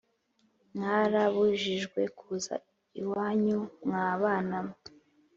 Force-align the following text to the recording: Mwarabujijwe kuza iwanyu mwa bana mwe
Mwarabujijwe 0.75 2.01
kuza 2.17 2.55
iwanyu 3.01 3.59
mwa 3.85 4.09
bana 4.21 4.57
mwe 4.65 4.75